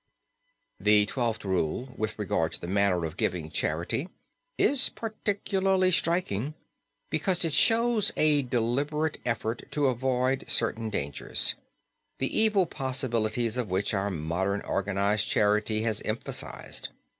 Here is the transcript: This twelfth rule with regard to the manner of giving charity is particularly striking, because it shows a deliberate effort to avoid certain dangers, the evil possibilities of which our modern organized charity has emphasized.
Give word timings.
This 0.79 1.05
twelfth 1.05 1.45
rule 1.45 1.93
with 1.95 2.17
regard 2.17 2.53
to 2.53 2.59
the 2.59 2.65
manner 2.67 3.05
of 3.05 3.17
giving 3.17 3.51
charity 3.51 4.09
is 4.57 4.89
particularly 4.89 5.91
striking, 5.91 6.55
because 7.11 7.45
it 7.45 7.53
shows 7.53 8.11
a 8.17 8.41
deliberate 8.41 9.19
effort 9.27 9.69
to 9.73 9.85
avoid 9.85 10.45
certain 10.49 10.89
dangers, 10.89 11.53
the 12.17 12.35
evil 12.35 12.65
possibilities 12.65 13.57
of 13.57 13.69
which 13.69 13.93
our 13.93 14.09
modern 14.09 14.61
organized 14.61 15.27
charity 15.29 15.83
has 15.83 16.01
emphasized. 16.01 16.89